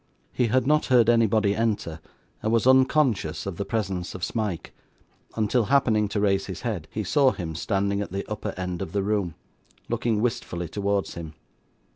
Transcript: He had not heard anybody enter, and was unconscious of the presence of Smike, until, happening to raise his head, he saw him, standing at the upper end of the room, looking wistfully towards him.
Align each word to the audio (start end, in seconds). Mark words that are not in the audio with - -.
He 0.33 0.47
had 0.47 0.65
not 0.65 0.87
heard 0.87 1.09
anybody 1.11 1.55
enter, 1.55 1.99
and 2.41 2.51
was 2.51 2.65
unconscious 2.65 3.45
of 3.45 3.57
the 3.57 3.65
presence 3.65 4.15
of 4.15 4.23
Smike, 4.23 4.73
until, 5.35 5.65
happening 5.65 6.07
to 6.07 6.19
raise 6.19 6.47
his 6.47 6.61
head, 6.61 6.87
he 6.89 7.03
saw 7.03 7.33
him, 7.33 7.53
standing 7.53 8.01
at 8.01 8.11
the 8.11 8.25
upper 8.27 8.55
end 8.57 8.81
of 8.81 8.93
the 8.93 9.03
room, 9.03 9.35
looking 9.89 10.19
wistfully 10.19 10.67
towards 10.67 11.13
him. 11.13 11.35